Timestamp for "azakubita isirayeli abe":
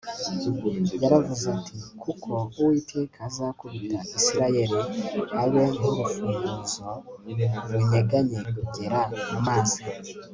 3.29-5.63